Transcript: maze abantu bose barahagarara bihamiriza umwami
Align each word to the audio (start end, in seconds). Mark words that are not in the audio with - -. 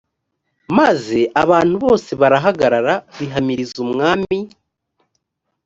maze 0.77 1.19
abantu 1.43 1.75
bose 1.85 2.09
barahagarara 2.21 2.95
bihamiriza 3.17 3.77
umwami 3.85 4.37